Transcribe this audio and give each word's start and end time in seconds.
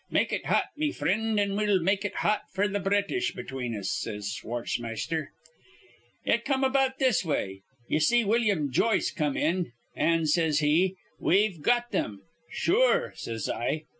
'Make 0.09 0.33
it 0.33 0.47
hot, 0.47 0.63
me 0.75 0.91
frind; 0.91 1.39
an' 1.39 1.55
we'll 1.55 1.79
make 1.79 2.03
it 2.03 2.15
hot 2.15 2.41
f'r 2.55 2.67
th' 2.75 2.83
British 2.83 3.33
between 3.35 3.77
us,' 3.77 3.91
says 3.91 4.31
Schwartzmeister. 4.35 5.27
"It 6.25 6.43
come 6.43 6.63
about 6.63 6.97
this 6.97 7.23
way: 7.23 7.61
Ye 7.87 7.99
see 7.99 8.25
Willum 8.25 8.71
Joyce 8.71 9.11
come 9.11 9.37
in, 9.37 9.73
an' 9.95 10.25
says 10.25 10.57
he, 10.57 10.95
'We've 11.19 11.61
got 11.61 11.91
thim.' 11.91 12.23
'Sure,' 12.49 13.13
says 13.15 13.47
I. 13.47 13.83